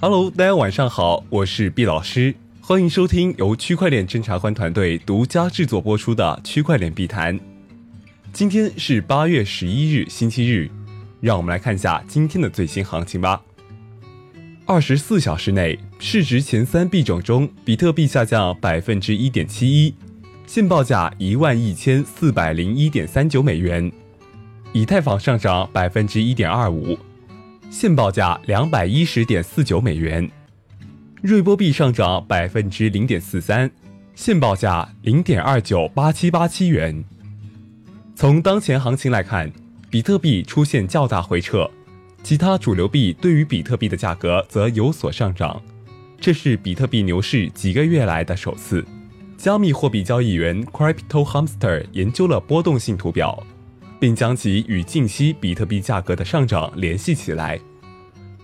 [0.00, 7.38] Hello，大家晚上好，我是毕老师，欢迎收听由区块链侦查官团队独家制作播出的区块链必谈。
[8.32, 10.68] 今天是八月十一日，星期日，
[11.20, 13.40] 让我们来看一下今天的最新行情吧。
[14.66, 19.94] 二十四小时内，市值前三币种中，比特币下降百分之一点七一，
[20.44, 23.90] 现报价一万一千四百零一点三九美元；
[24.72, 26.98] 以太坊上涨百分之一点二五。
[27.76, 30.30] 现报价两百一十点四九美元，
[31.20, 33.68] 瑞波币上涨百分之零点四三，
[34.14, 37.04] 现报价零点二九八七八七元。
[38.14, 39.50] 从当前行情来看，
[39.90, 41.68] 比特币出现较大回撤，
[42.22, 45.60] 其他主流币对于比特币的价格则有所上涨，
[46.20, 48.86] 这是比特币牛市几个月来的首次。
[49.36, 53.44] 加密货币交易员 Crypto Hamster 研究了波动性图表。
[54.04, 57.58] 并将其与近期比特币价格的上涨联系起来。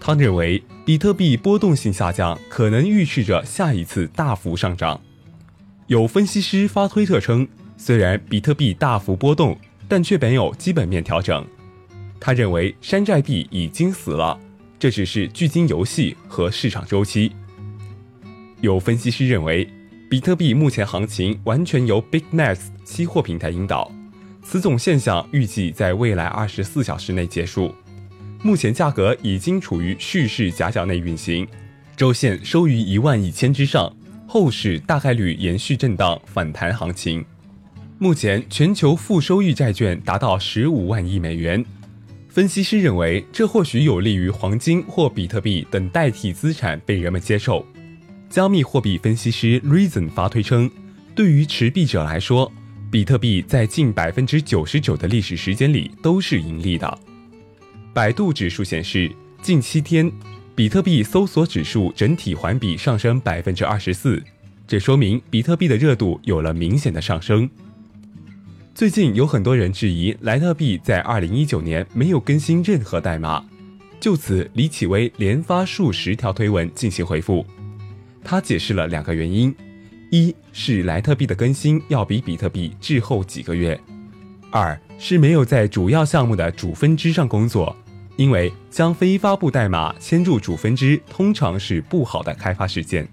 [0.00, 4.98] 他认为，比特币波动性下降可能预示着下一次大幅上涨。
[5.86, 9.54] 有分析师发推特称，虽然比特币大幅波动，
[9.86, 11.46] 但却没有基本面调整。
[12.18, 14.40] 他认为山寨币已经死了，
[14.78, 17.32] 这只是巨金游戏和市场周期。
[18.62, 19.70] 有分析师认为，
[20.08, 23.92] 比特币目前行情完全由 BitMax 期货平台引导。
[24.50, 27.72] 此种现象预计在未来二十四小时内结束。
[28.42, 31.46] 目前价格已经处于蓄势夹角内运行，
[31.96, 33.94] 周线收于一万一千之上，
[34.26, 37.24] 后市大概率延续震荡反弹行情。
[38.00, 41.64] 目前全球负收益债券达到十五万亿美元，
[42.28, 47.64] 分析师认为这或许有利于黄金或比特币等代替资产被人们接受。
[48.28, 50.68] 加密货币分析师 Reason 发推称，
[51.14, 52.52] 对于持币者来说。
[52.90, 56.98] 比特币在近百分之九十九的历史时间里都是盈利的。
[57.94, 59.08] 百度指数显示，
[59.40, 60.10] 近七天
[60.56, 64.20] 比特币搜索指数整体环比上升百分之二十四，
[64.66, 67.48] 这说明比特币的热度有了明显的上升。
[68.74, 73.44] 最近有很多人质疑莱特币在二零一九年没有更新任何代码，
[74.00, 77.46] 就此李启威连发数十条推文进行回复，
[78.24, 79.54] 他解释了两个原因。
[80.10, 83.80] 一是莱特币的更新要比比特币滞后几个月，
[84.50, 87.76] 二是没有在主要项目的主分支上工作，
[88.16, 93.08] 因为将非发布代码迁入主分支通常是不好的开发事件。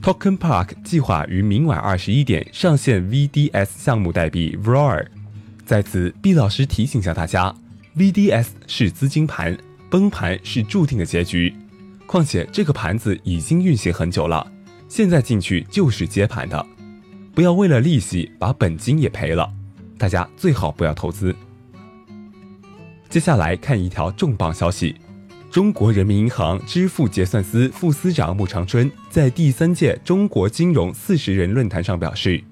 [0.00, 5.04] Token Park 计划于明晚二十一点上线 VDS 项目代币 Roar，
[5.64, 7.52] 在此毕老师提醒下大家
[7.96, 9.58] ，VDS 是资金盘，
[9.90, 11.52] 崩盘是注定的结局，
[12.06, 14.52] 况且这个盘子已经运行很久了。
[14.88, 16.64] 现在进去就是接盘的，
[17.34, 19.52] 不要为了利息把本金也赔了。
[19.98, 21.34] 大家最好不要投资。
[23.08, 24.94] 接下来看一条重磅消息：
[25.50, 32.42] 中国人民银行支付结算司副司长穆长春在第三届中国金融四十人论坛上表示，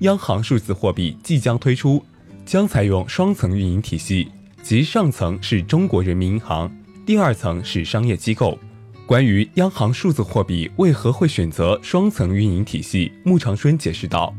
[0.00, 2.04] 央行数字货币即将推出，
[2.44, 4.28] 将采用双层运营体系，
[4.62, 6.70] 即上层是中国人民银行，
[7.04, 8.58] 第二层是商业机构。
[9.06, 14.34] 关于央行数字货币为何会选择双层运营体系，穆长春解释道：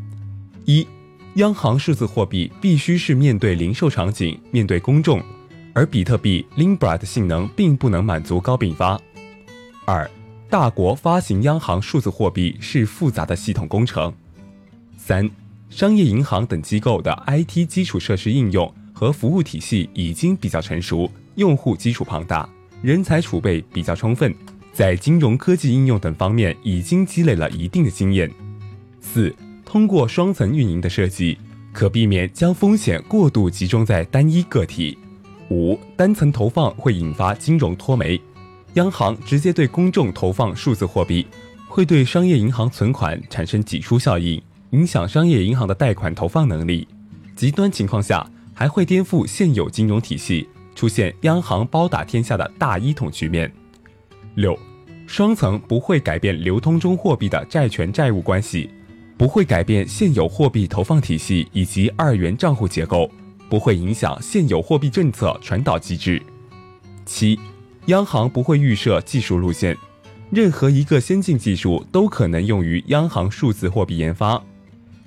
[0.65, 0.85] 一，
[1.35, 5.23] 央行数字货币必须是面对零售场景、面对公众，
[5.73, 8.99] 而比特币 Libra 的性能并不能满足高并发；
[9.85, 10.09] 二，
[10.49, 14.11] 大国发行央行数字货币是复杂的系统工程；
[14.97, 15.31] 三，
[15.69, 22.49] 商业银行等机构的 IT 基础设施应用和服务体系已经比较成熟，用户基础庞大，
[22.81, 24.35] 人才储备比较充分。
[24.77, 28.31] 在金融科技应用等方面已经积累了一定的经验。
[29.01, 31.35] 四，通过双层运营的设计，
[31.73, 34.95] 可避免将风险过度集中在单一个体。
[35.49, 38.21] 五，单层投放会引发金融脱媒，
[38.75, 41.25] 央行直接对公众投放数字货币，
[41.67, 44.39] 会对商业银行存款产生挤出效应，
[44.69, 46.87] 影响商业银行的贷款投放能力。
[47.35, 53.51] 极端情况下，还会颠覆现有金融体系，出现央行包打天下的大一统局面。
[54.37, 54.57] 六。
[55.07, 58.69] 双层不会改变流通中货币的债权债务关系，
[59.17, 63.09] 不会改变现有货币投放体系以及二元账户结构，
[63.49, 66.21] 不会影响现有货币政策传导机制。
[67.05, 67.39] 七，
[67.85, 69.77] 央行不会预设技术路线，
[70.29, 74.43] 任何一个先进技术都可能用于央行数字货币研发。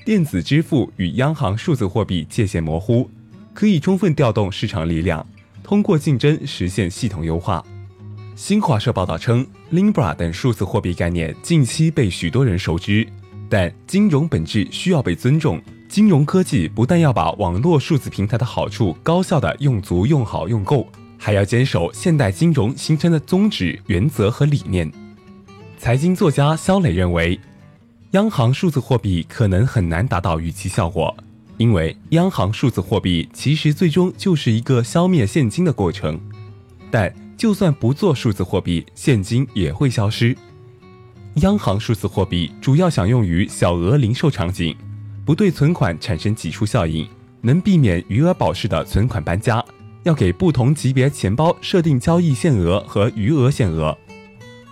[0.02, 3.10] 电子支付与央行数字货币界限模糊，
[3.52, 5.26] 可以充分调动市场力量，
[5.62, 7.62] 通过竞争实现系统优化。
[8.42, 13.06] 新华社报道称，Libra 等数字货币概念近期被许多人熟知，
[13.50, 15.60] 但金融本质需要被尊重。
[15.90, 20.88] 金融科技不但要把网络数字平台的好处高效的用足、用好、用够，
[21.18, 24.90] 还要坚守现代金融形成的宗旨、原则和理念。
[25.76, 27.38] 财经作家肖磊认为，
[28.12, 31.14] 央行数字货币可能很难达到预期效果，
[31.58, 36.18] 因为央行数字货币其实最终就是一个消灭现金的过程。
[36.90, 40.36] 但就算不做数字货币，现金也会消失。
[41.36, 44.76] 央行数字货币主要想用于小额零售场景，
[45.24, 47.08] 不对存款产生挤出效应，
[47.40, 49.64] 能避免余额宝式的存款搬家。
[50.02, 53.96] 要给不同级别钱包设定交易限额和余额限额。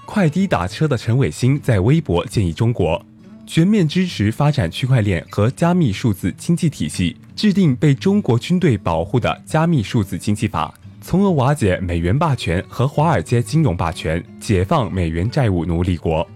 [0.05, 3.03] 快滴打车的陈伟星在微博建议中国
[3.47, 16.27] 全面支持发展区块链和加密数字经济体系，制定被中国军队保护的加密数字经济法，从而瓦解美元霸权和华尔街金融霸权，解放美元债务奴隶国。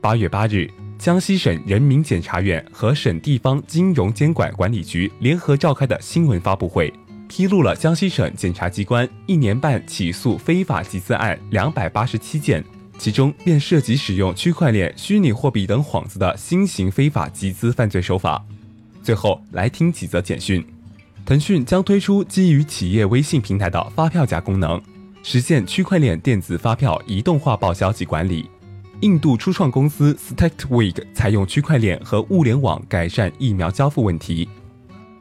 [0.00, 6.92] 八月八日，江西省人民检察院和省地方金融监管管理局联合召开的新闻发布会。
[7.28, 12.62] 披露了江西省检察机关一年半起诉非法集资案两百八十七件，
[12.98, 18.44] 其中便涉及使用区块链、虚拟货币等幌子的新型非法集资犯罪手法。
[19.02, 20.64] 最后来听几则简讯：
[21.26, 24.80] 腾讯将推出基于企业微信平台的发票夹功能，
[25.24, 28.48] 实现区块链电子发票移动化报销及管理。
[29.00, 34.48] 印度初创公司 Statwig 采用区块链和物联网改善疫苗交付问题。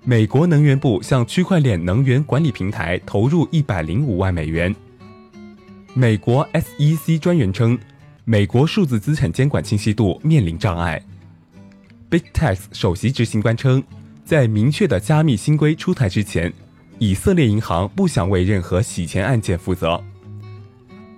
[0.04, 4.74] 美国能源部向区块链能源管理平台投入一百零五万美元。
[5.96, 7.76] 美国 SEC 专员称，
[8.26, 11.02] 美国数字资产监管清晰度面临障碍。
[12.12, 13.84] BitTax 首席执行官称，
[14.26, 16.52] 在明确的加密新规出台之前，
[16.98, 20.04] 以色列银行不想为任何洗钱案件负责。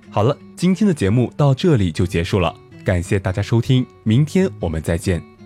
[0.10, 5.37] 好了，今天的节目到这里就结束了，感谢大家收听，明天我们再见。